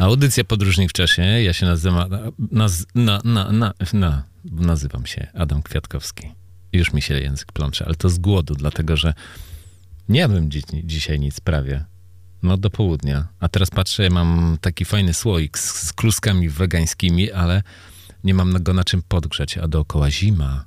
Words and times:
Audycja 0.00 0.44
Podróżnik 0.44 0.90
w 0.90 0.92
czasie. 0.92 1.22
Ja 1.22 1.52
się 1.52 1.66
nazywam, 1.66 2.10
naz, 2.52 2.86
na, 2.94 3.20
na, 3.24 3.52
na, 3.52 3.74
na, 3.92 4.24
nazywam 4.44 5.06
się 5.06 5.26
Adam 5.34 5.62
Kwiatkowski. 5.62 6.32
Już 6.72 6.92
mi 6.92 7.02
się 7.02 7.20
język 7.20 7.52
plącze, 7.52 7.84
ale 7.84 7.94
to 7.94 8.08
z 8.08 8.18
głodu, 8.18 8.54
dlatego 8.54 8.96
że 8.96 9.14
nie 10.08 10.20
jadłem 10.20 10.50
dzi 10.50 10.62
dzisiaj 10.84 11.20
nic 11.20 11.40
prawie. 11.40 11.84
No 12.42 12.56
do 12.56 12.70
południa. 12.70 13.28
A 13.40 13.48
teraz 13.48 13.70
patrzę, 13.70 14.10
mam 14.10 14.58
taki 14.60 14.84
fajny 14.84 15.14
słoik 15.14 15.58
z, 15.58 15.86
z 15.86 15.92
kluskami 15.92 16.48
wegańskimi, 16.48 17.32
ale 17.32 17.62
nie 18.24 18.34
mam 18.34 18.62
go 18.62 18.72
na 18.72 18.84
czym 18.84 19.02
podgrzać, 19.02 19.58
a 19.58 19.68
dookoła 19.68 20.10
zima. 20.10 20.64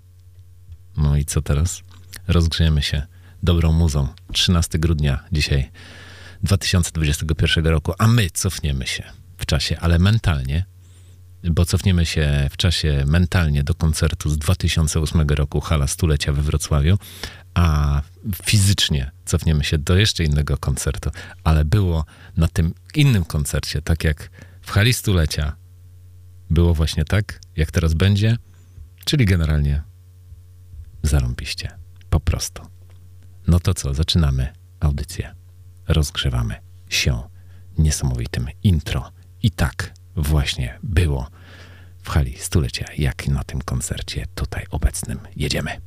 No 0.97 1.17
i 1.17 1.25
co 1.25 1.41
teraz? 1.41 1.81
Rozgrzejemy 2.27 2.81
się 2.81 3.01
dobrą 3.43 3.71
muzą. 3.71 4.07
13 4.33 4.79
grudnia 4.79 5.23
dzisiaj 5.31 5.71
2021 6.43 7.67
roku, 7.67 7.93
a 7.97 8.07
my 8.07 8.29
cofniemy 8.29 8.87
się 8.87 9.22
w 9.43 9.45
czasie, 9.45 9.79
ale 9.79 9.99
mentalnie, 9.99 10.65
bo 11.43 11.65
cofniemy 11.65 12.05
się 12.05 12.47
w 12.51 12.57
czasie 12.57 13.03
mentalnie 13.07 13.63
do 13.63 13.73
koncertu 13.73 14.29
z 14.29 14.37
2008 14.37 15.21
roku 15.21 15.61
Hala 15.61 15.87
Stulecia 15.87 16.33
we 16.33 16.41
Wrocławiu, 16.41 16.97
a 17.53 18.01
fizycznie 18.43 19.11
cofniemy 19.25 19.63
się 19.63 19.77
do 19.77 19.97
jeszcze 19.97 20.23
innego 20.23 20.57
koncertu, 20.57 21.09
ale 21.43 21.65
było 21.65 22.05
na 22.37 22.47
tym 22.47 22.73
innym 22.95 23.25
koncercie, 23.25 23.81
tak 23.81 24.03
jak 24.03 24.29
w 24.61 24.71
Hali 24.71 24.93
Stulecia 24.93 25.55
było 26.49 26.73
właśnie 26.73 27.05
tak, 27.05 27.39
jak 27.55 27.71
teraz 27.71 27.93
będzie, 27.93 28.37
czyli 29.05 29.25
generalnie 29.25 29.83
zarąbiście, 31.03 31.71
po 32.09 32.19
prostu. 32.19 32.61
No 33.47 33.59
to 33.59 33.73
co, 33.73 33.93
zaczynamy 33.93 34.53
audycję. 34.79 35.35
Rozgrzewamy 35.87 36.55
się 36.89 37.21
niesamowitym 37.77 38.47
intro 38.63 39.11
i 39.43 39.51
tak 39.51 39.93
właśnie 40.15 40.79
było 40.83 41.27
w 42.03 42.09
hali 42.09 42.37
stulecia, 42.37 42.85
jak 42.97 43.27
i 43.27 43.31
na 43.31 43.43
tym 43.43 43.61
koncercie 43.61 44.25
tutaj 44.35 44.65
obecnym. 44.69 45.19
Jedziemy. 45.35 45.77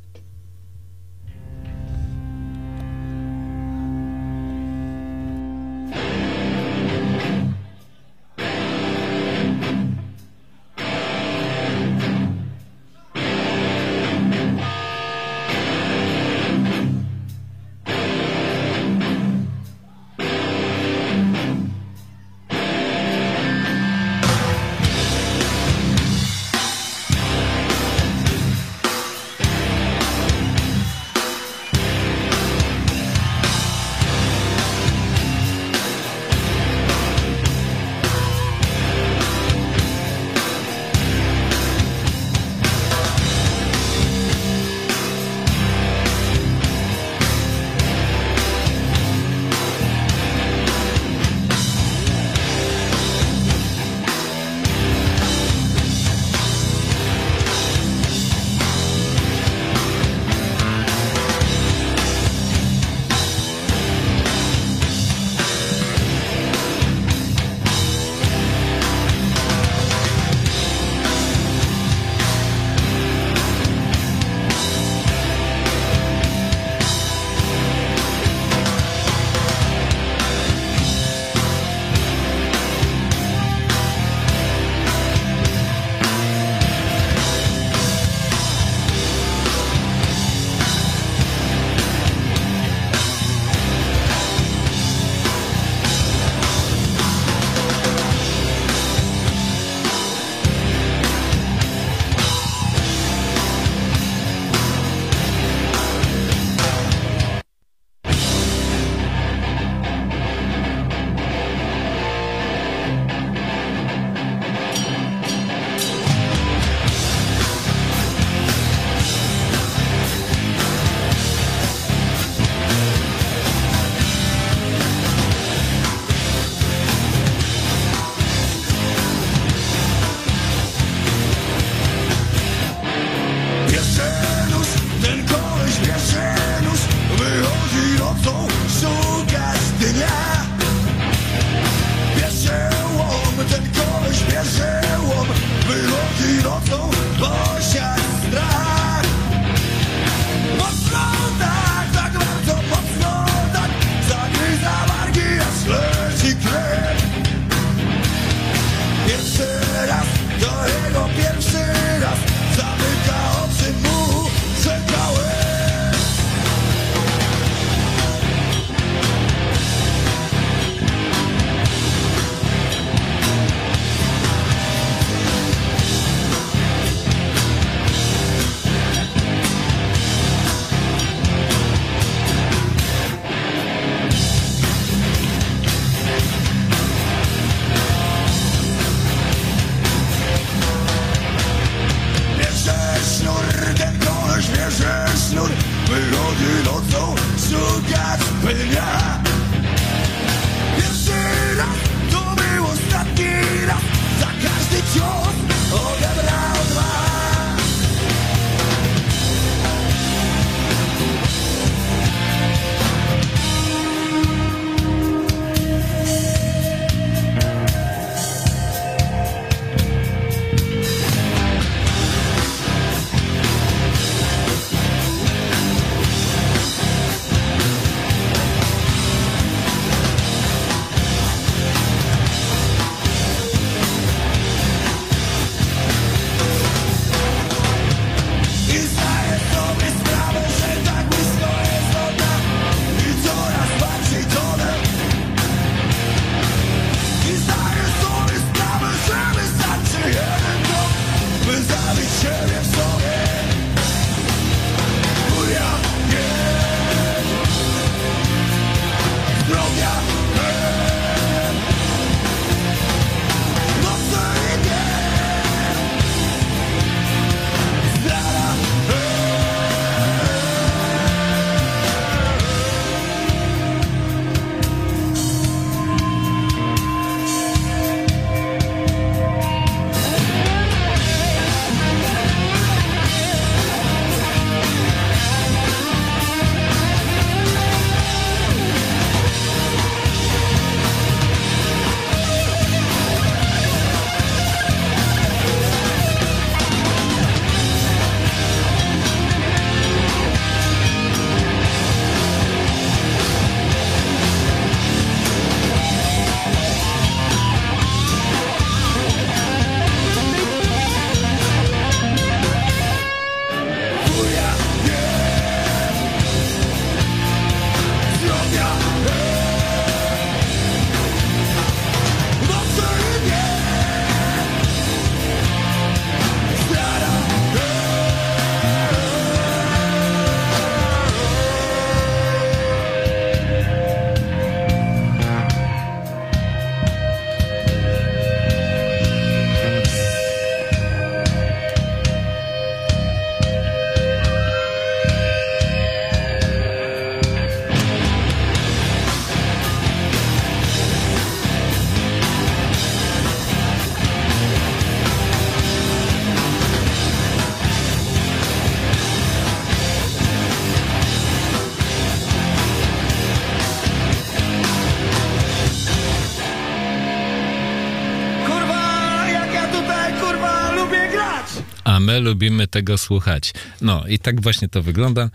Lubimy 372.26 372.66
tego 372.66 372.98
słuchać. 372.98 373.54
No 373.80 374.06
i 374.06 374.18
tak 374.18 374.40
właśnie 374.40 374.68
to 374.68 374.82
wygląda. 374.82 375.30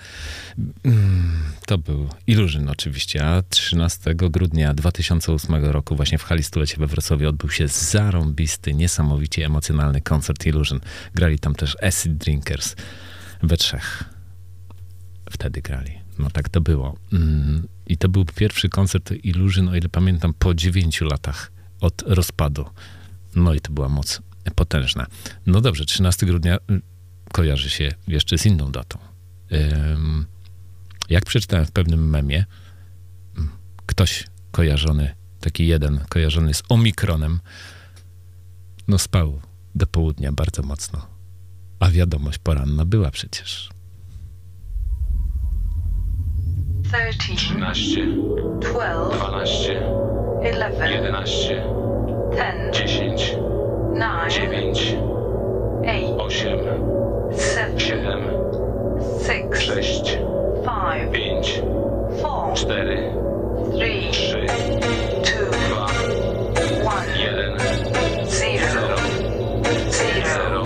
Mm, 0.83 1.43
to 1.65 1.77
był 1.77 2.10
Illusion 2.27 2.69
oczywiście, 2.69 3.25
a 3.25 3.41
13 3.41 4.15
grudnia 4.15 4.74
2008 4.74 5.65
roku 5.65 5.95
właśnie 5.95 6.17
w 6.17 6.24
hali 6.24 6.43
stulecie 6.43 6.77
we 6.77 6.88
Wrocławiu 6.88 7.29
odbył 7.29 7.50
się 7.50 7.67
zarąbisty, 7.67 8.74
niesamowicie 8.74 9.45
emocjonalny 9.45 10.01
koncert 10.01 10.45
Illusion. 10.45 10.79
Grali 11.15 11.39
tam 11.39 11.55
też 11.55 11.77
Acid 11.83 12.17
Drinkers 12.17 12.75
we 13.43 13.57
trzech. 13.57 14.03
Wtedy 15.29 15.62
grali. 15.62 15.91
No 16.19 16.29
tak 16.29 16.50
to 16.50 16.62
było. 16.62 16.98
Mm, 17.13 17.67
I 17.88 17.98
to 17.98 18.10
był 18.10 18.25
pierwszy 18.25 18.69
koncert 18.69 19.12
Illusion, 19.24 19.69
o 19.69 19.75
ile 19.75 19.89
pamiętam, 19.89 20.33
po 20.39 20.53
dziewięciu 20.53 21.05
latach 21.05 21.51
od 21.81 22.03
rozpadu. 22.05 22.65
No 23.36 23.53
i 23.53 23.62
to 23.62 23.71
była 23.71 23.89
moc 23.89 24.21
potężna. 24.55 25.07
No 25.45 25.62
dobrze, 25.62 25.86
13 25.86 26.25
grudnia 26.25 26.55
y, 26.55 26.81
kojarzy 27.31 27.69
się 27.69 27.91
jeszcze 28.07 28.38
z 28.38 28.45
inną 28.45 28.71
datą. 28.71 28.98
Jak 31.10 31.25
przeczytałem 31.25 31.65
w 31.65 31.71
pewnym 31.71 32.10
memie, 32.10 32.45
mm, 33.38 33.51
ktoś 33.86 34.27
kojarzony, 34.51 35.15
taki 35.39 35.67
jeden, 35.67 36.00
kojarzony 36.10 36.53
z 36.53 36.63
Omikronem, 36.69 37.39
no 38.88 38.98
spał 38.98 39.41
do 39.75 39.88
południa 39.88 40.31
bardzo 40.31 40.63
mocno. 40.63 41.07
A 41.79 41.89
wiadomość 41.89 42.38
poranna 42.38 42.86
była 42.86 43.12
przecież. 43.12 43.69
13, 47.27 48.05
12, 48.60 49.83
11, 50.43 50.91
11, 50.91 51.63
10, 52.71 52.75
9, 52.75 53.50
8, 55.83 56.29
7, 57.31 57.89
6, 59.19 60.17
5, 60.63 61.12
4, 62.21 62.55
3, 62.55 64.12
2, 65.24 65.51
1, 66.83 67.05
0, 68.27 68.62
0, 68.62 68.95
0, 69.91 70.61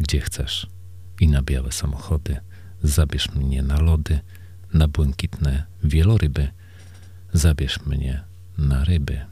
gdzie 0.00 0.20
chcesz. 0.20 0.66
I 1.20 1.28
na 1.28 1.42
białe 1.42 1.72
samochody. 1.72 2.36
Zabierz 2.82 3.34
mnie 3.34 3.62
na 3.62 3.80
lody, 3.80 4.20
na 4.74 4.88
błękitne 4.88 5.64
wieloryby. 5.84 6.48
Zabierz 7.32 7.86
mnie 7.86 8.24
na 8.58 8.84
ryby. 8.84 9.26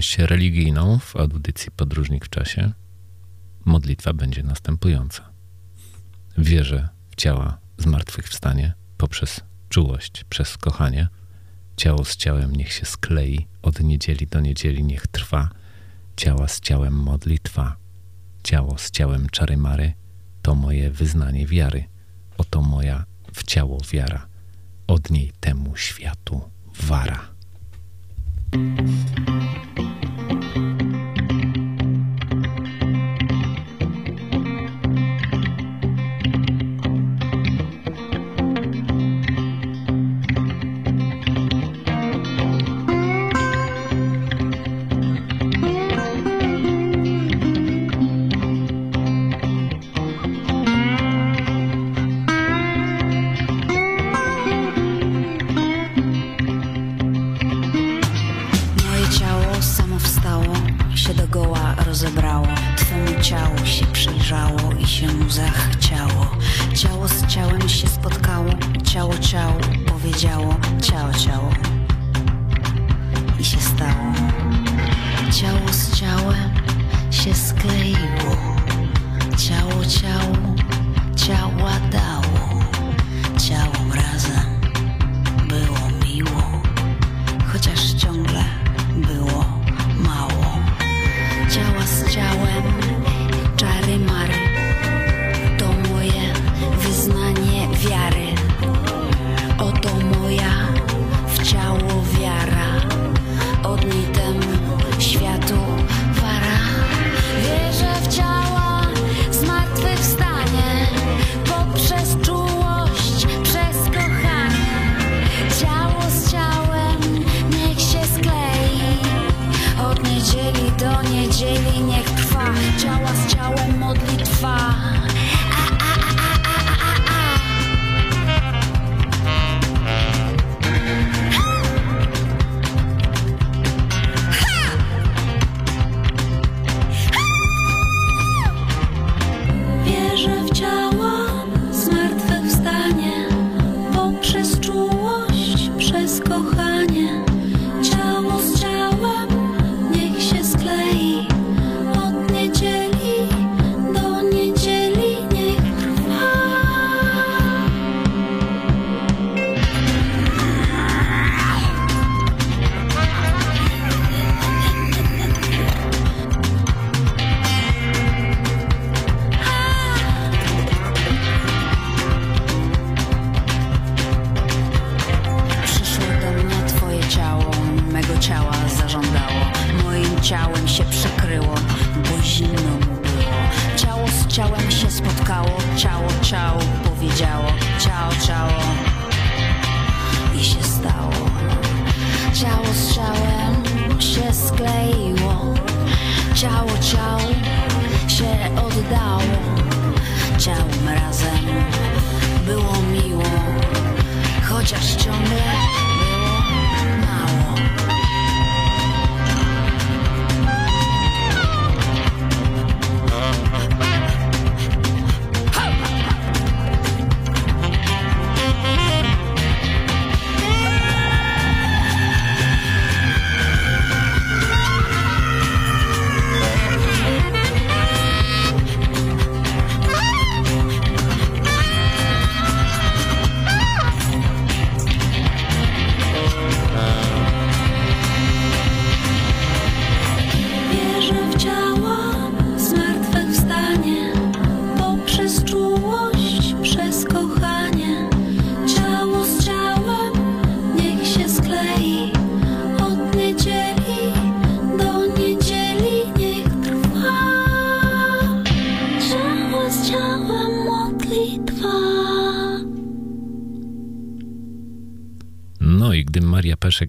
Część 0.00 0.18
religijną 0.18 0.98
w 0.98 1.16
audycji 1.16 1.70
Podróżnik 1.70 2.24
w 2.24 2.28
czasie. 2.28 2.72
Modlitwa 3.64 4.12
będzie 4.12 4.42
następująca. 4.42 5.30
Wierzę 6.38 6.88
w 7.10 7.16
ciała 7.16 7.58
zmartwychwstanie 7.78 8.72
poprzez 8.96 9.40
czułość, 9.68 10.24
przez 10.24 10.56
kochanie. 10.56 11.08
Ciało 11.76 12.04
z 12.04 12.16
ciałem 12.16 12.56
niech 12.56 12.72
się 12.72 12.86
sklei, 12.86 13.46
od 13.62 13.80
niedzieli 13.80 14.26
do 14.26 14.40
niedzieli 14.40 14.84
niech 14.84 15.06
trwa. 15.06 15.48
Ciała 16.16 16.48
z 16.48 16.60
ciałem 16.60 16.94
modlitwa. 16.94 17.76
Ciało 18.42 18.78
z 18.78 18.90
ciałem 18.90 19.28
czary 19.28 19.56
mary 19.56 19.92
to 20.42 20.54
moje 20.54 20.90
wyznanie 20.90 21.46
wiary. 21.46 21.84
Oto 22.38 22.62
moja 22.62 23.04
w 23.34 23.44
ciało 23.44 23.78
wiara. 23.92 24.26
Od 24.86 25.10
niej 25.10 25.32
temu 25.40 25.76
światu 25.76 26.50
wara. 26.80 27.30
Thank 29.76 30.04
you. 30.04 30.09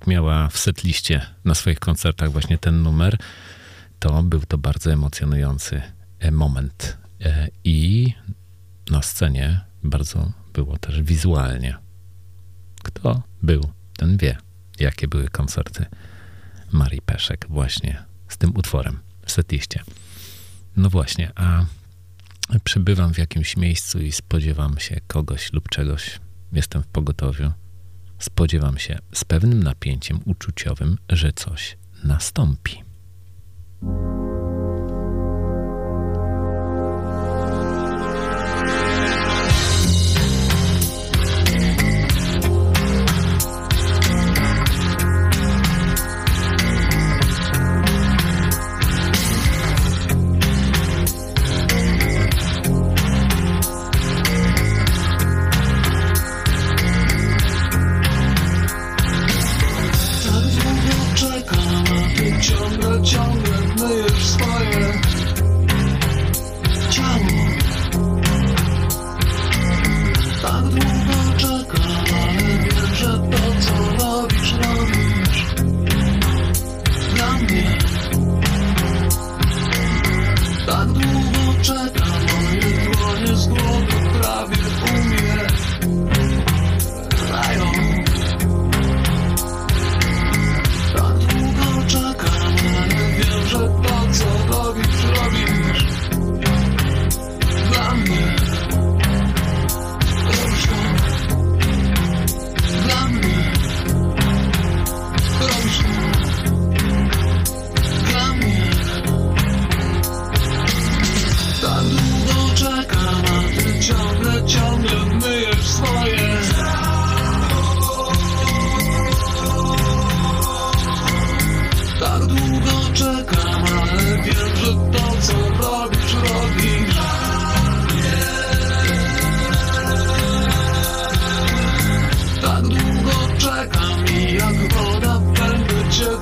Miała 0.07 0.49
w 0.49 0.57
setliście 0.57 1.25
na 1.45 1.55
swoich 1.55 1.79
koncertach 1.79 2.31
właśnie 2.31 2.57
ten 2.57 2.83
numer, 2.83 3.17
to 3.99 4.23
był 4.23 4.41
to 4.41 4.57
bardzo 4.57 4.91
emocjonujący 4.91 5.81
e, 6.19 6.31
moment. 6.31 6.97
E, 7.21 7.47
I 7.63 8.13
na 8.89 9.01
scenie 9.01 9.61
bardzo 9.83 10.31
było 10.53 10.77
też 10.77 11.01
wizualnie. 11.01 11.77
Kto 12.83 13.21
był, 13.43 13.71
ten 13.97 14.17
wie, 14.17 14.37
jakie 14.79 15.07
były 15.07 15.27
koncerty 15.27 15.85
Marii 16.71 17.01
Peszek 17.01 17.45
właśnie 17.49 18.03
z 18.27 18.37
tym 18.37 18.57
utworem 18.57 18.99
w 19.25 19.31
setliście. 19.31 19.83
No 20.75 20.89
właśnie, 20.89 21.31
a 21.35 21.65
przebywam 22.63 23.13
w 23.13 23.17
jakimś 23.17 23.57
miejscu 23.57 23.99
i 23.99 24.11
spodziewam 24.11 24.79
się 24.79 24.99
kogoś 25.07 25.53
lub 25.53 25.69
czegoś. 25.69 26.19
Jestem 26.53 26.83
w 26.83 26.87
pogotowiu 26.87 27.51
spodziewam 28.21 28.77
się 28.77 28.99
z 29.13 29.23
pewnym 29.23 29.63
napięciem 29.63 30.19
uczuciowym, 30.25 30.97
że 31.09 31.33
coś 31.33 31.77
nastąpi. 32.03 32.83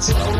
slow 0.10 0.39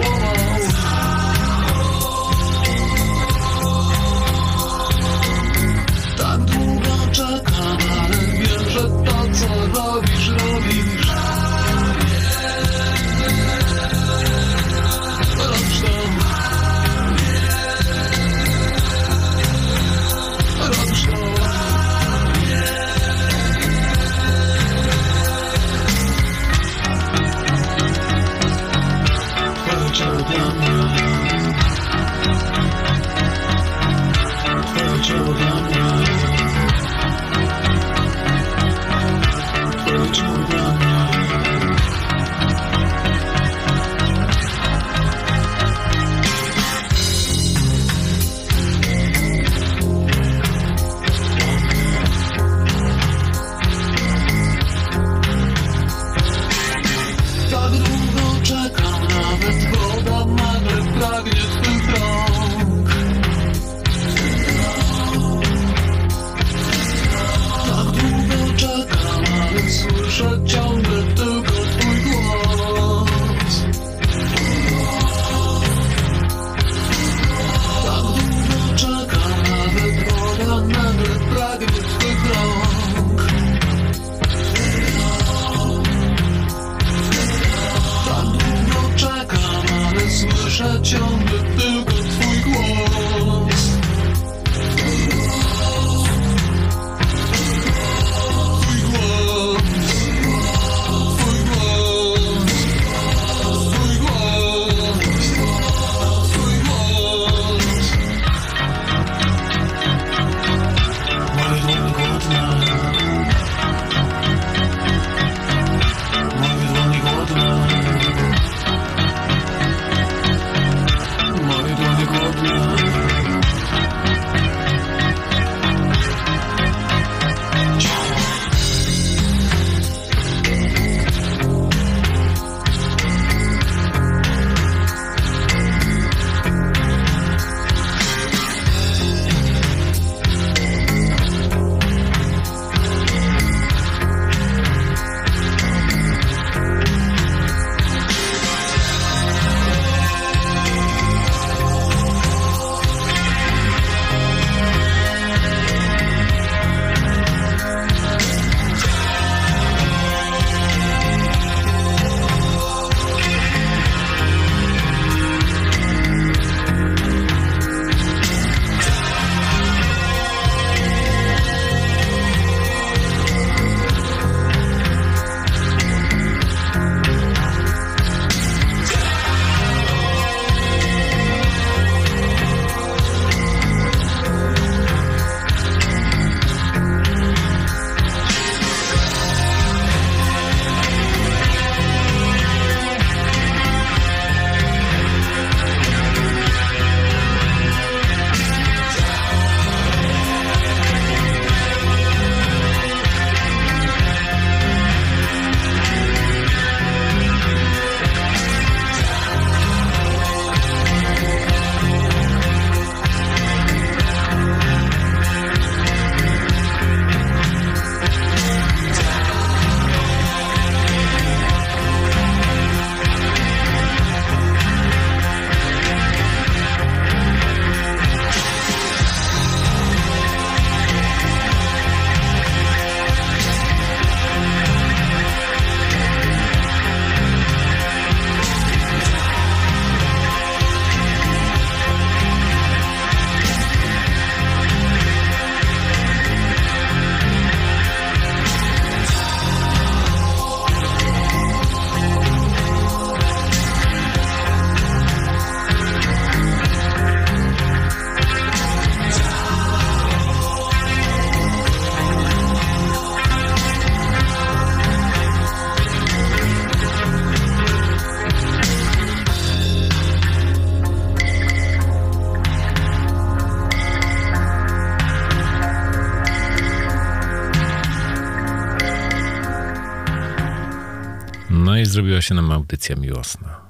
się 282.30 282.36
nam 282.36 282.52
audycja 282.52 282.96
miłosna. 282.96 283.62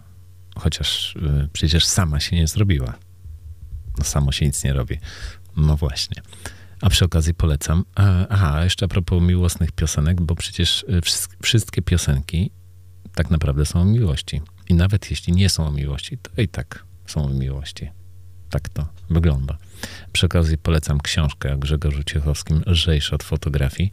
Chociaż 0.55 1.15
y, 1.15 1.49
przecież 1.53 1.85
sama 1.85 2.19
się 2.19 2.35
nie 2.35 2.47
zrobiła. 2.47 2.93
No 3.97 4.03
samo 4.03 4.31
się 4.31 4.45
nic 4.45 4.63
nie 4.63 4.73
robi. 4.73 4.99
No 5.57 5.77
właśnie. 5.77 6.21
A 6.81 6.89
przy 6.89 7.05
okazji 7.05 7.33
polecam. 7.33 7.85
Aha, 8.29 8.63
jeszcze 8.63 8.85
a 8.85 8.87
propos 8.87 9.23
miłosnych 9.23 9.71
piosenek, 9.71 10.21
bo 10.21 10.35
przecież 10.35 10.83
y, 10.83 11.01
wszystkie 11.43 11.81
piosenki 11.81 12.51
tak 13.15 13.31
naprawdę 13.31 13.65
są 13.65 13.81
o 13.81 13.85
miłości. 13.85 14.41
I 14.69 14.73
nawet 14.73 15.09
jeśli 15.11 15.33
nie 15.33 15.49
są 15.49 15.67
o 15.67 15.71
miłości, 15.71 16.17
to 16.17 16.41
i 16.41 16.47
tak 16.47 16.85
są 17.05 17.25
o 17.25 17.29
miłości. 17.29 17.89
Tak 18.49 18.69
to 18.69 18.87
wygląda. 19.09 19.57
Przy 20.13 20.25
okazji 20.25 20.57
polecam 20.57 20.99
książkę 21.01 21.57
Grzegorzu 21.57 22.03
Ciechowskim 22.03 22.61
Lżejsze 22.65 23.15
od 23.15 23.23
fotografii. 23.23 23.91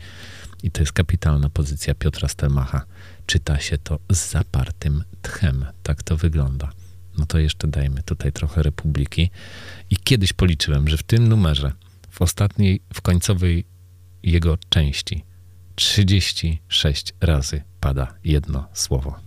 I 0.62 0.70
to 0.70 0.82
jest 0.82 0.92
kapitalna 0.92 1.50
pozycja 1.50 1.94
Piotra 1.94 2.28
Stelmacha. 2.28 2.86
Czyta 3.26 3.60
się 3.60 3.78
to 3.78 3.98
z 4.12 4.30
zapartym 4.30 5.04
tchem. 5.22 5.66
Tak 5.82 6.02
to 6.02 6.16
wygląda. 6.16 6.72
No 7.18 7.26
to 7.26 7.38
jeszcze 7.38 7.68
dajmy 7.68 8.02
tutaj 8.02 8.32
trochę 8.32 8.62
Republiki. 8.62 9.30
I 9.90 9.96
kiedyś 9.96 10.32
policzyłem, 10.32 10.88
że 10.88 10.96
w 10.96 11.02
tym 11.02 11.28
numerze, 11.28 11.72
w 12.10 12.22
ostatniej, 12.22 12.80
w 12.94 13.00
końcowej 13.00 13.64
jego 14.22 14.58
części, 14.68 15.24
36 15.74 17.14
razy 17.20 17.62
pada 17.80 18.14
jedno 18.24 18.68
słowo. 18.72 19.25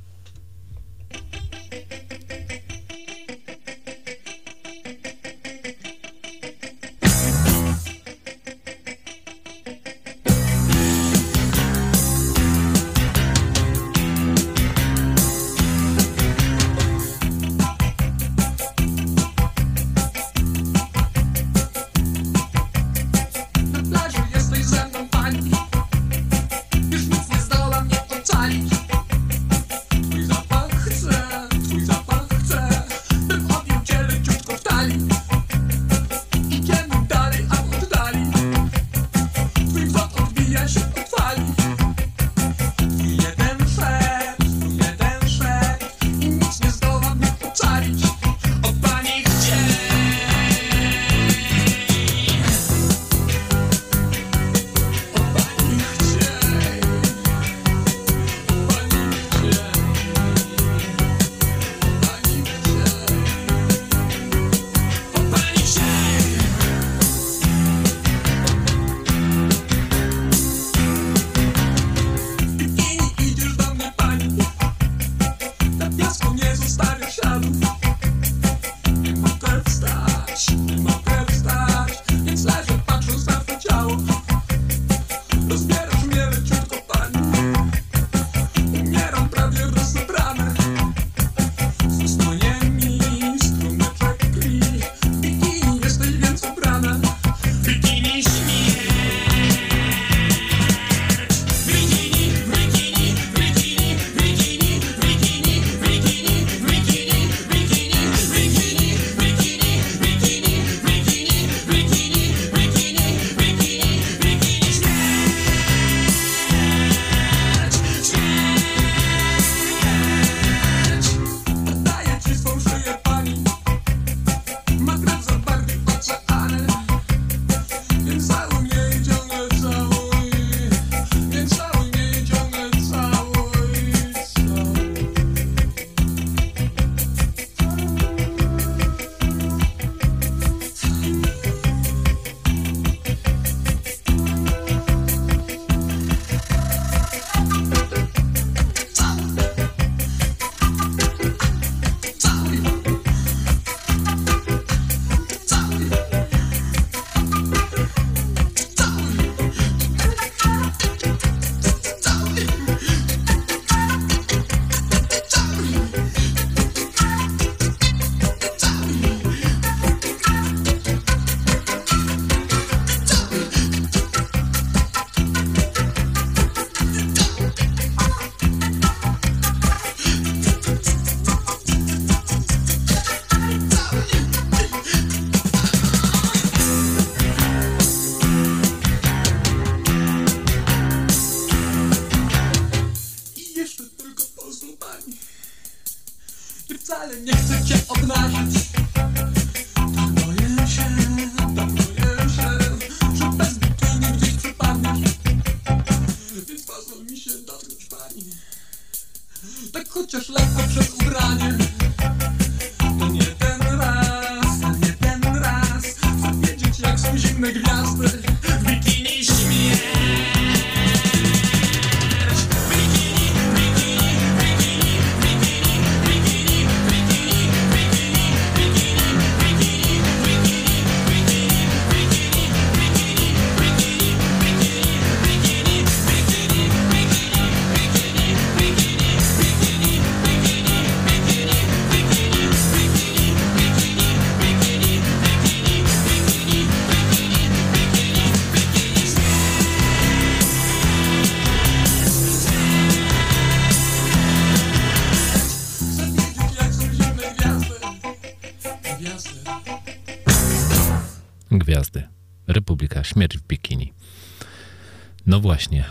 właśnie 265.60 265.85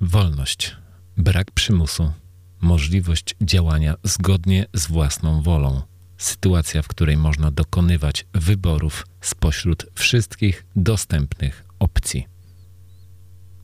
wolność, 0.00 0.76
brak 1.16 1.50
przymusu, 1.50 2.12
możliwość 2.60 3.36
działania 3.40 3.94
zgodnie 4.02 4.66
z 4.72 4.86
własną 4.86 5.42
wolą. 5.42 5.82
Sytuacja, 6.18 6.82
w 6.82 6.88
której 6.88 7.16
można 7.16 7.50
dokonywać 7.50 8.26
wyborów 8.32 9.06
spośród 9.20 9.86
wszystkich 9.94 10.66
dostępnych 10.76 11.64
opcji. 11.78 12.26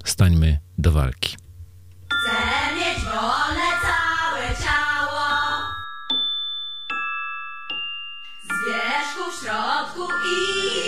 Stańmy 0.04 0.58
do 0.78 0.92
walki. 0.92 1.36
Chcę 2.08 2.74
mieć 2.76 3.04
całe 3.82 4.48
ciało 4.64 5.26
Z 8.44 8.66
wierzchu, 8.66 9.30
w 9.30 9.44
środku 9.44 10.08
i 10.26 10.81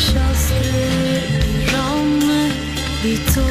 Siostry, 0.00 1.20
żony 1.70 2.48
i 3.04 3.18
córki 3.32 3.49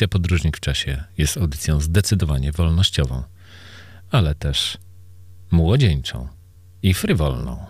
Audycja 0.00 0.18
Podróżnik 0.18 0.56
w 0.56 0.60
Czasie 0.60 1.04
jest 1.18 1.36
audycją 1.36 1.80
zdecydowanie 1.80 2.52
wolnościową, 2.52 3.22
ale 4.10 4.34
też 4.34 4.78
młodzieńczą 5.50 6.28
i 6.82 6.94
frywolną. 6.94 7.66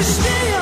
to 0.00 0.06
stay 0.06 0.59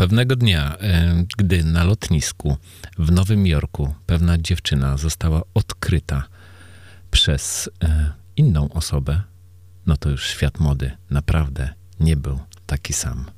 Pewnego 0.00 0.36
dnia, 0.36 0.76
e, 0.78 1.24
gdy 1.38 1.64
na 1.64 1.84
lotnisku 1.84 2.56
w 2.98 3.12
Nowym 3.12 3.46
Jorku 3.46 3.94
pewna 4.06 4.38
dziewczyna 4.38 4.96
została 4.96 5.42
odkryta 5.54 6.24
przez 7.10 7.70
e, 7.84 8.12
inną 8.36 8.68
osobę, 8.68 9.22
no 9.86 9.96
to 9.96 10.10
już 10.10 10.26
świat 10.26 10.60
mody 10.60 10.90
naprawdę 11.10 11.74
nie 12.00 12.16
był 12.16 12.40
taki 12.66 12.92
sam. 12.92 13.30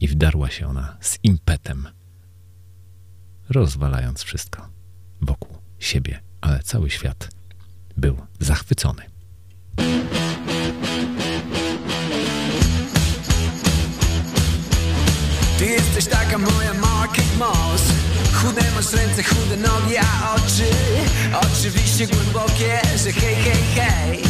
I 0.00 0.08
wdarła 0.08 0.50
się 0.50 0.68
ona 0.68 0.96
z 1.00 1.18
impetem, 1.22 1.88
rozwalając 3.48 4.22
wszystko 4.22 4.68
wokół 5.20 5.56
siebie, 5.78 6.20
ale 6.40 6.62
cały 6.62 6.90
świat 6.90 7.30
był 7.96 8.16
zachwycony. 8.40 9.02
Taka 16.36 16.52
moja 16.52 16.74
mała 16.74 17.06
Kate 17.06 17.36
Moss 17.38 17.82
Chude 18.32 18.62
masz 18.74 18.92
ręce, 18.92 19.22
chude 19.22 19.56
nogi, 19.56 19.96
a 19.96 20.34
oczy 20.34 20.70
Oczywiście 21.40 22.06
głębokie, 22.06 22.80
że 23.04 23.12
hej, 23.12 23.34
hej, 23.34 23.62
hej. 23.74 24.22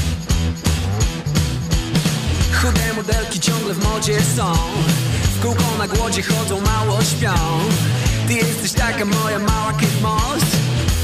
Chude 2.53 2.95
modelki 2.97 3.41
ciągle 3.41 3.75
w 3.75 3.85
modzie 3.85 4.19
są. 4.37 4.55
W 5.37 5.43
kółko 5.43 5.63
na 5.79 5.89
głodzie 5.89 6.23
chodzą, 6.23 6.61
mało 6.61 7.03
śpią. 7.03 7.35
Ty 8.29 8.35
jesteś 8.35 8.73
taka 8.73 9.05
moja 9.05 9.39
mała 9.39 9.73
Kate 9.73 10.01
Moss 10.03 10.45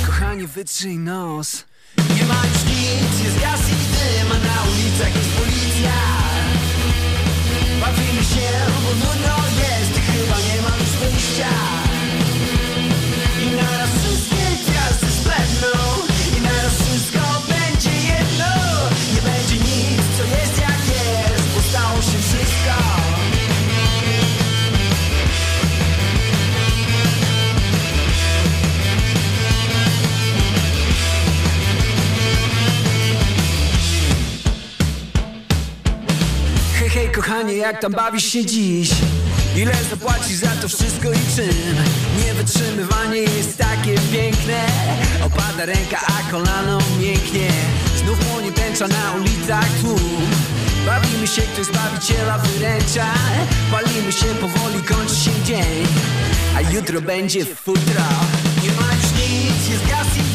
Kochanie, 0.06 0.46
wytrzyj 0.46 0.98
nos. 0.98 1.64
Nie 1.98 2.24
ma 2.24 2.34
już 2.34 2.64
nic, 2.64 3.24
jest 3.24 3.40
gaz 3.40 3.60
i 3.60 3.72
dym 3.72 4.32
A 4.32 4.34
na 4.34 4.62
ulicach 4.72 5.16
jest 5.16 5.30
policja. 5.30 5.92
Bawimy 7.80 8.24
się, 8.24 8.48
bo 8.84 9.06
nudno 9.06 9.36
jest 9.58 9.91
kochanie, 37.22 37.54
jak 37.54 37.80
tam 37.80 37.92
bawisz 37.92 38.24
się 38.24 38.46
dziś? 38.46 38.90
Ile 39.56 39.72
zapłacisz 39.90 40.36
za 40.36 40.50
to 40.50 40.68
wszystko 40.68 41.12
i 41.12 41.36
czym? 41.36 41.76
Niewytrzymywanie 42.24 43.20
jest 43.20 43.58
takie 43.58 43.94
piękne. 44.12 44.66
Opada 45.26 45.64
ręka, 45.66 46.00
a 46.06 46.30
kolano 46.30 46.78
mięknie. 47.00 47.50
Znów 48.04 48.18
płonie 48.18 48.52
tęcza 48.52 48.88
na 48.88 49.12
ulicach 49.12 49.68
tłum. 49.80 50.26
Bawimy 50.86 51.26
się, 51.26 51.42
ktoś 51.42 51.66
zbawiciela 51.66 52.38
wyręcza. 52.38 53.06
Palimy 53.70 54.12
się, 54.12 54.26
powoli 54.26 54.82
kończy 54.82 55.16
się 55.16 55.30
dzień. 55.44 55.86
A 56.56 56.60
jutro 56.60 57.00
będzie 57.00 57.44
futro. 57.44 58.04
Nie 58.62 58.70
ma 58.70 58.94
już 58.94 59.12
nic, 59.12 59.68
jest 59.70 59.86
gaz 59.88 60.06
i 60.18 60.31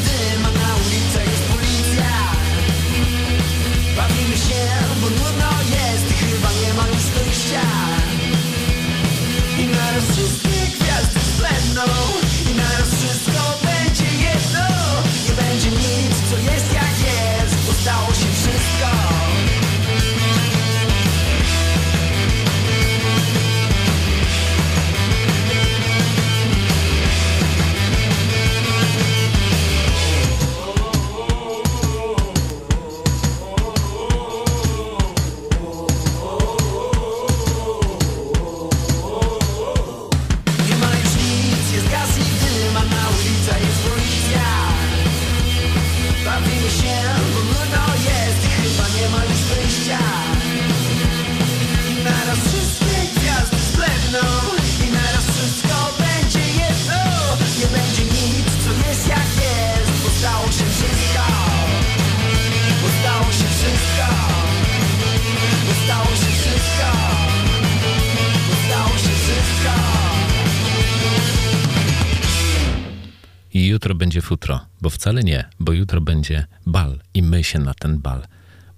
się 77.48 77.58
na 77.58 77.74
ten 77.74 77.98
bal. 77.98 78.26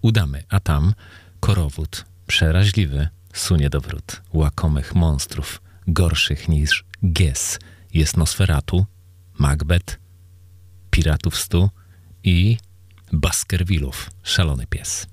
Udamy, 0.02 0.42
a 0.48 0.60
tam 0.60 0.94
korowód 1.40 2.04
przeraźliwy 2.26 3.08
sunie 3.32 3.70
do 3.70 3.80
wrót. 3.80 4.22
Łakomych 4.32 4.94
monstrów, 4.94 5.62
gorszych 5.86 6.48
niż 6.48 6.84
Gies, 7.12 7.58
jest 7.94 8.16
Nosferatu, 8.16 8.86
Macbeth, 9.38 9.98
Piratów 10.90 11.36
Stu 11.36 11.70
i 12.24 12.56
Baskervillów, 13.12 14.10
szalony 14.22 14.66
pies. 14.66 15.06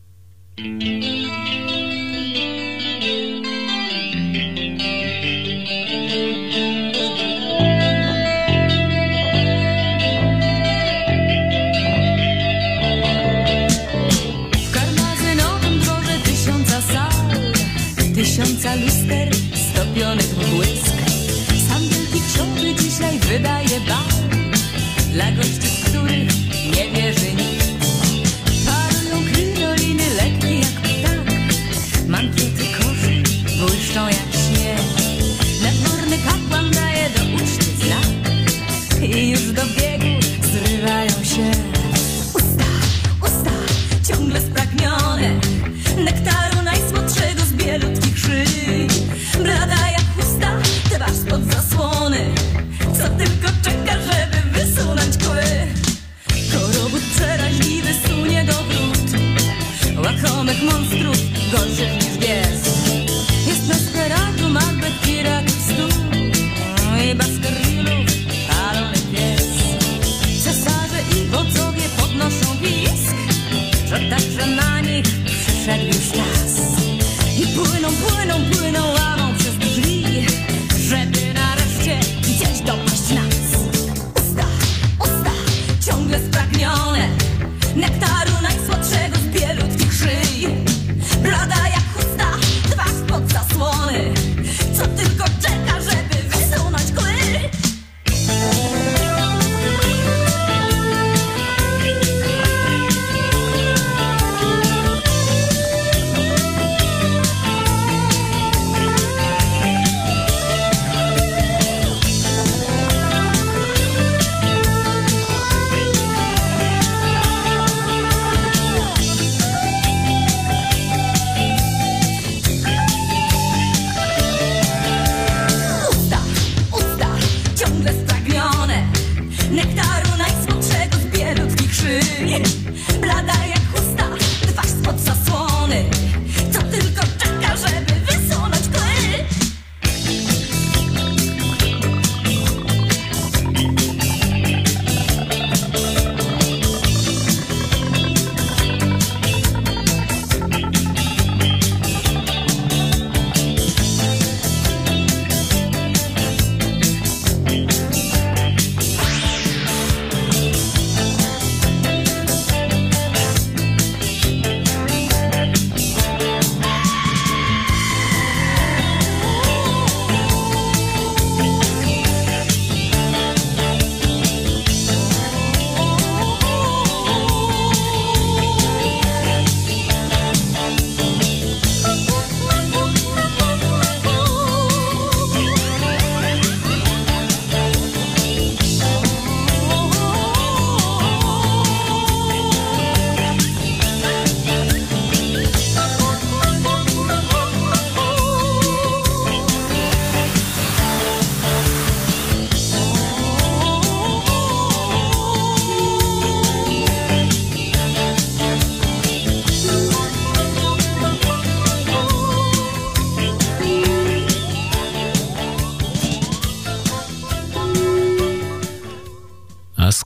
Tysiąca 18.37 18.75
luster 18.75 19.29
stopionych 19.71 20.25
w 20.25 20.55
błysk. 20.55 20.95
Sam 21.69 21.81
wielki 21.89 22.21
książę 22.33 22.75
dzisiaj 22.75 23.19
wydaje 23.19 23.79
bal 23.79 24.37
Dla 25.13 25.31
gości, 25.31 25.66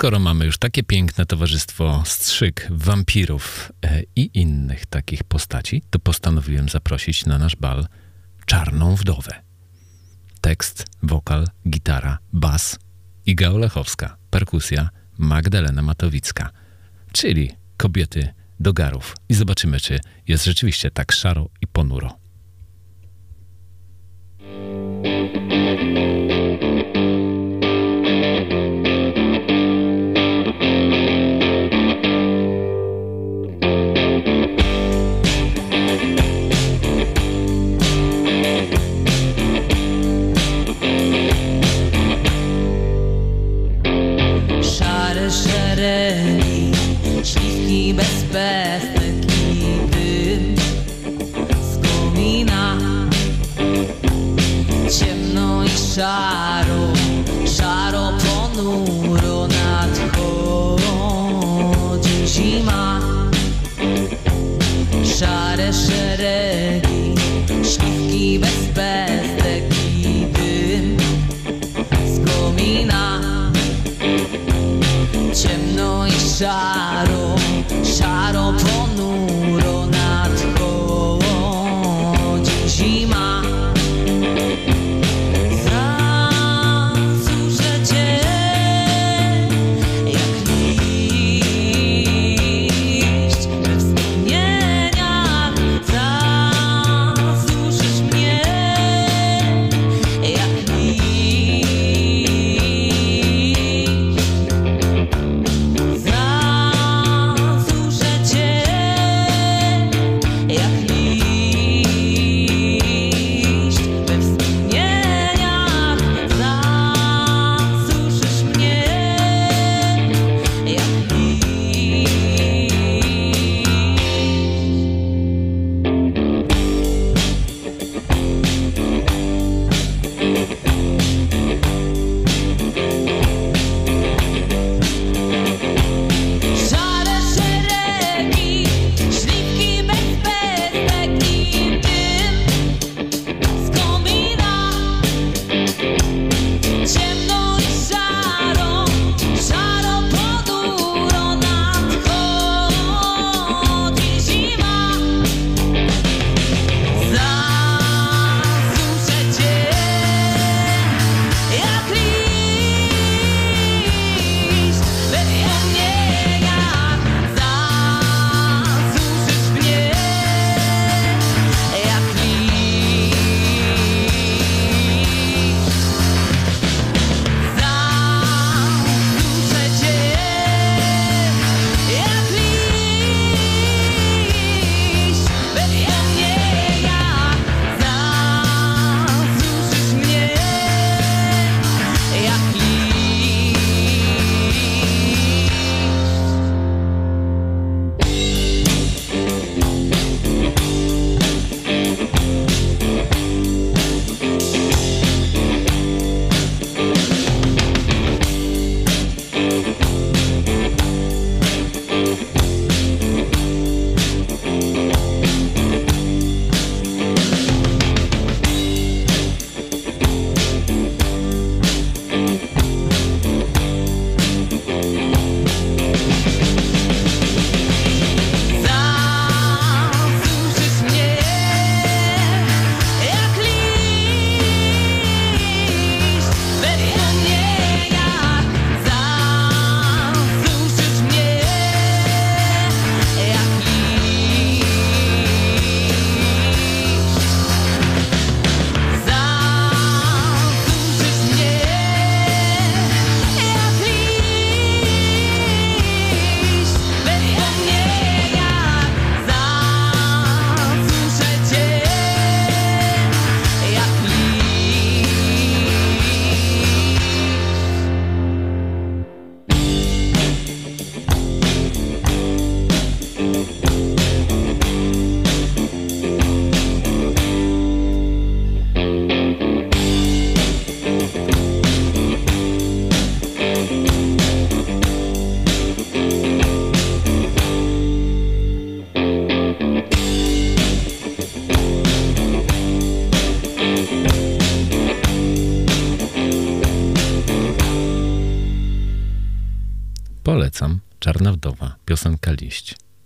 skoro 0.01 0.19
mamy 0.19 0.45
już 0.45 0.57
takie 0.57 0.83
piękne 0.83 1.25
towarzystwo 1.25 2.03
strzyk, 2.05 2.67
wampirów 2.69 3.71
e, 3.85 4.01
i 4.15 4.39
innych 4.39 4.85
takich 4.85 5.23
postaci, 5.23 5.81
to 5.89 5.99
postanowiłem 5.99 6.69
zaprosić 6.69 7.25
na 7.25 7.37
nasz 7.37 7.55
bal 7.55 7.87
Czarną 8.45 8.95
Wdowę. 8.95 9.41
Tekst, 10.41 10.85
wokal, 11.03 11.47
gitara, 11.69 12.17
bas 12.33 12.79
Iga 13.25 13.49
Olechowska, 13.49 14.17
perkusja 14.29 14.89
Magdalena 15.17 15.81
Matowicka, 15.81 16.49
czyli 17.11 17.51
kobiety 17.77 18.33
do 18.59 18.73
garów. 18.73 19.15
I 19.29 19.33
zobaczymy, 19.33 19.79
czy 19.79 19.99
jest 20.27 20.45
rzeczywiście 20.45 20.91
tak 20.91 21.11
szaro 21.11 21.49
i 21.61 21.67
ponuro. 21.67 22.20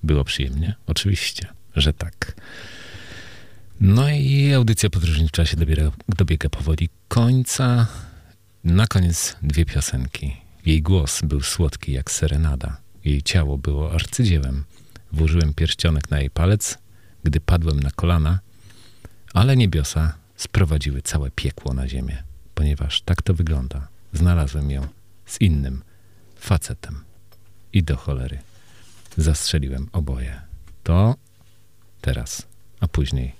Było 0.04 0.24
przyjemnie? 0.24 0.76
Oczywiście, 0.88 1.48
że 1.76 1.94
tak. 1.94 2.36
No 3.82 4.10
i 4.10 4.54
audycja 4.54 4.90
Podróżni 4.90 5.28
w 5.28 5.32
czasie 5.32 5.58
dobiega, 5.58 5.92
dobiega 6.10 6.50
powoli 6.50 6.90
końca. 7.08 7.88
Na 8.64 8.88
koniec 8.88 9.36
dwie 9.42 9.66
piosenki. 9.66 10.38
Jej 10.66 10.82
głos 10.82 11.22
był 11.22 11.42
słodki 11.42 11.92
jak 11.92 12.12
serenada. 12.12 12.78
Jej 13.06 13.22
ciało 13.22 13.58
było 13.58 13.94
arcydziełem. 13.94 14.64
Włożyłem 15.12 15.54
pierścionek 15.54 16.10
na 16.10 16.20
jej 16.20 16.30
palec, 16.30 16.78
gdy 17.24 17.40
padłem 17.40 17.80
na 17.80 17.92
kolana, 17.92 18.40
ale 19.34 19.58
niebiosa 19.58 20.14
sprowadziły 20.36 21.02
całe 21.02 21.32
piekło 21.32 21.74
na 21.74 21.88
ziemię, 21.88 22.24
ponieważ 22.56 23.02
tak 23.02 23.22
to 23.22 23.34
wygląda. 23.34 23.88
Znalazłem 24.14 24.72
ją 24.72 24.88
z 25.26 25.42
innym 25.42 25.84
facetem. 26.36 27.04
I 27.74 27.84
do 27.84 27.96
cholery 27.96 28.40
zastrzeliłem 29.18 29.88
oboje. 29.92 30.42
To 30.84 31.16
teraz, 32.02 32.48
a 32.80 32.88
później 32.88 33.34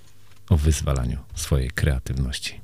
o 0.48 0.56
wyzwalaniu 0.56 1.18
swojej 1.34 1.70
kreatywności. 1.70 2.60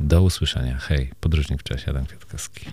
Do 0.00 0.22
usłyszenia. 0.22 0.78
Hej, 0.78 1.10
podróżnik 1.20 1.60
w 1.60 1.62
czasie, 1.62 1.90
Adam 1.90 2.06
Kwiatkowski. 2.06 2.66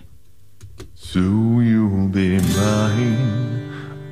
So 0.94 1.20
you'll 1.60 2.08
be 2.08 2.40
mine, 2.58 3.60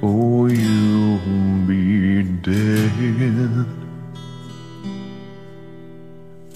or 0.03 0.51
you'll 0.51 1.67
be 1.67 2.25
dead. 2.43 3.67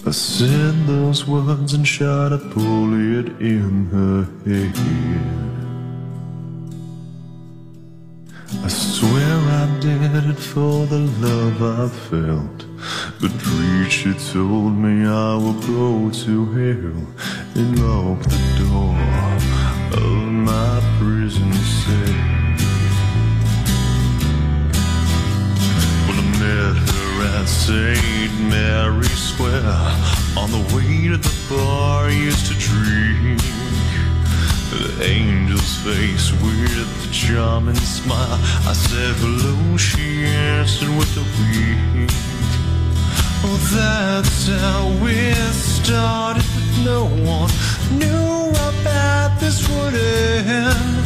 I 0.03 0.11
said 0.11 0.87
those 0.87 1.27
words 1.27 1.73
and 1.73 1.87
shot 1.87 2.33
a 2.33 2.37
bullet 2.37 3.39
in 3.39 3.87
her 3.91 4.25
head. 4.45 5.60
I 8.53 8.67
swear 8.67 9.37
I 9.63 9.79
did 9.79 10.13
it 10.29 10.35
for 10.35 10.85
the 10.85 10.99
love 11.23 11.63
I 11.63 11.87
felt. 11.87 12.65
But 13.21 13.31
preacher 13.39 14.13
told 14.33 14.73
me 14.75 15.07
I 15.07 15.35
would 15.37 15.61
go 15.61 16.11
to 16.11 16.45
hell 16.51 16.99
and 17.55 17.79
lock 17.79 18.19
the 18.23 18.41
door 18.59 18.97
of 20.03 20.27
my 20.49 20.81
prison 20.99 21.53
cell. 21.53 22.41
When 26.05 26.17
I 26.19 26.27
met 26.43 26.75
her 26.91 27.39
at 27.39 27.47
St. 27.47 28.33
Mary's 28.49 29.23
Square 29.31 29.63
on 30.37 30.51
the 30.51 30.75
way 30.75 31.07
to 31.07 31.17
the 31.17 31.35
bar, 31.49 32.07
I 32.07 32.11
used 32.11 32.47
to 32.47 32.55
drink. 32.55 33.39
The 34.71 34.87
angel's 35.03 35.75
face 35.83 36.31
with 36.41 37.09
a 37.09 37.11
charming 37.11 37.75
smile. 37.75 38.39
I 38.65 38.71
said 38.71 39.15
hello, 39.19 39.75
she 39.75 40.23
answered 40.25 40.87
with 40.97 41.17
a 41.17 41.25
wink. 41.37 42.09
Oh, 43.43 43.57
that's 43.75 44.47
how 44.47 44.87
it 45.05 45.53
started, 45.53 46.45
but 46.55 46.85
no 46.85 47.03
one 47.05 47.51
knew 47.99 48.53
how 48.59 48.71
bad 48.81 49.37
this 49.41 49.67
would 49.67 49.93
end. 49.93 51.05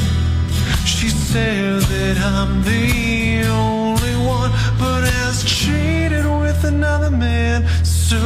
She 0.86 1.10
said 1.10 1.82
that 1.82 2.18
I'm 2.20 2.62
the 2.64 3.48
only 3.48 4.16
one, 4.28 4.52
but 4.78 5.02
has 5.06 5.44
cheated 5.44 6.26
with 6.26 6.64
another 6.66 7.10
man. 7.10 7.66
So 7.84 8.22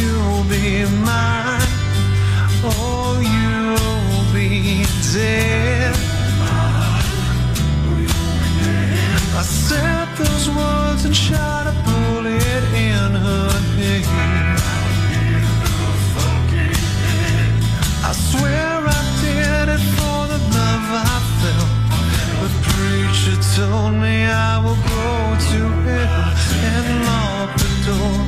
you'll 0.00 0.44
be 0.48 0.86
mine, 1.04 1.60
oh, 2.64 3.18
or 3.18 3.22
you'll 3.22 3.91
I 9.34 9.44
said 9.44 10.08
those 10.18 10.48
words 10.50 11.04
and 11.04 11.14
shot 11.14 11.68
a 11.68 11.72
bullet 11.86 12.64
in 12.74 13.12
her 13.14 13.50
head. 13.78 14.04
I 18.02 18.12
swear 18.12 18.82
I 18.84 19.02
did 19.22 19.68
it 19.76 19.84
for 19.94 20.26
the 20.26 20.38
love 20.58 20.86
I 20.90 21.18
felt. 21.38 21.72
The 22.42 22.50
preacher 22.66 23.38
told 23.54 23.94
me 23.94 24.26
I 24.26 24.58
will 24.58 24.74
go 24.74 25.36
to 25.50 25.60
hell 25.86 26.34
and 26.74 26.86
lock 27.06 27.50
the 27.62 27.70
door 27.86 28.20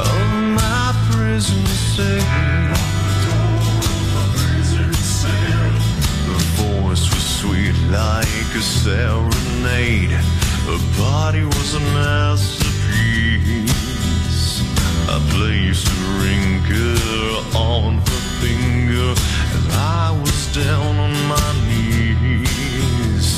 of 0.00 0.20
my 0.60 0.92
prison 1.10 1.64
cell. 1.64 2.83
Like 7.90 8.54
a 8.54 8.62
serenade. 8.62 10.12
Her 10.66 10.80
body 10.98 11.44
was 11.44 11.74
a 11.74 11.80
masterpiece. 11.80 12.64
I 15.08 15.18
placed 15.34 15.86
a 15.88 15.90
ring 16.22 16.62
girl 16.68 17.36
on 17.56 17.98
her 17.98 18.22
finger 18.40 19.10
as 19.56 19.64
I 19.76 20.10
was 20.20 20.40
down 20.54 20.96
on 20.96 21.12
my 21.28 21.50
knees. 21.68 23.28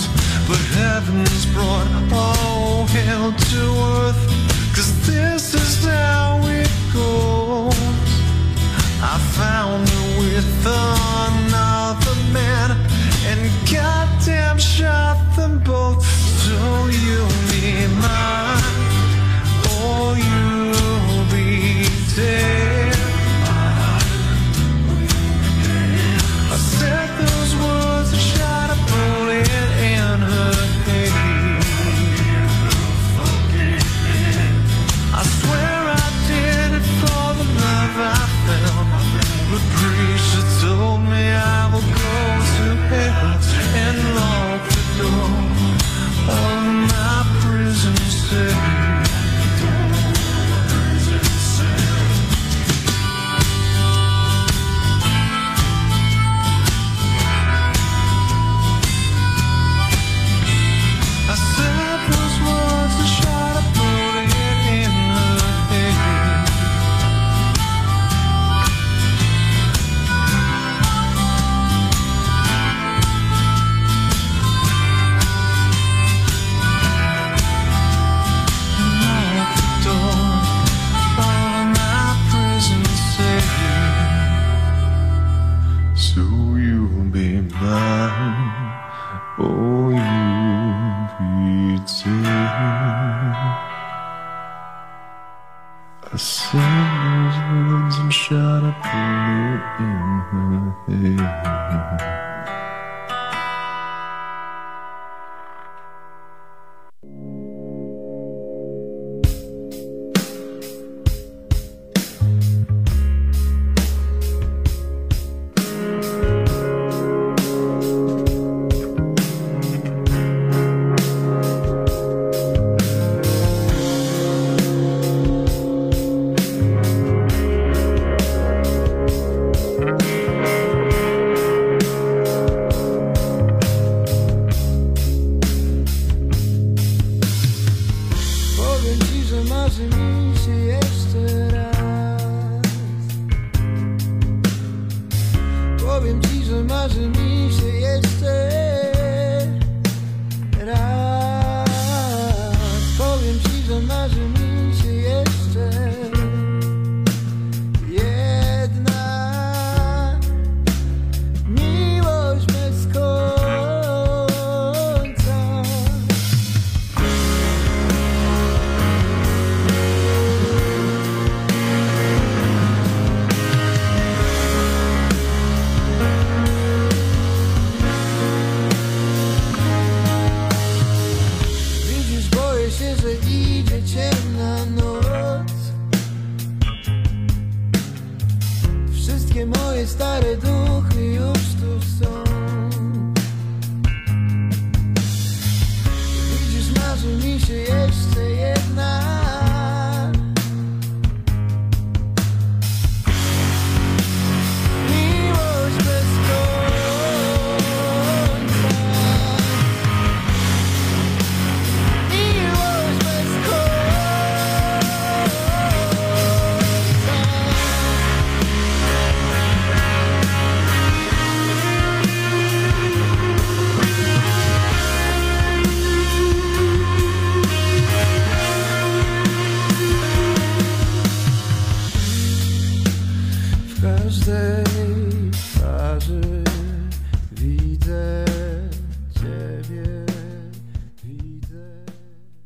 But 0.49 0.63
heavens 0.79 1.47
brought 1.47 1.89
all 2.13 2.87
hell 2.87 3.33
to 3.33 3.63
earth, 3.99 4.23
cause 4.75 4.91
this 5.07 5.55
is 5.55 5.85
how 5.85 6.41
it 6.45 6.71
goes. 6.93 7.75
I 9.03 9.19
found 9.39 9.89
her 9.89 10.07
with 10.21 10.67
another 10.67 12.17
man 12.33 12.96
and 13.29 13.51
goddamn 13.73 14.59
shot 14.59 15.19
them 15.37 15.59
both. 15.65 16.26